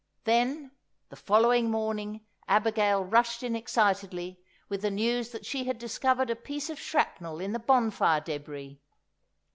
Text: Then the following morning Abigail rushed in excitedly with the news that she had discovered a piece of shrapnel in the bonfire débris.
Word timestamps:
Then 0.23 0.71
the 1.09 1.15
following 1.15 1.69
morning 1.69 2.25
Abigail 2.47 3.05
rushed 3.05 3.43
in 3.43 3.55
excitedly 3.55 4.39
with 4.67 4.81
the 4.81 4.89
news 4.89 5.29
that 5.29 5.45
she 5.45 5.65
had 5.65 5.77
discovered 5.77 6.31
a 6.31 6.35
piece 6.35 6.71
of 6.71 6.79
shrapnel 6.79 7.39
in 7.39 7.51
the 7.53 7.59
bonfire 7.59 8.19
débris. 8.21 8.79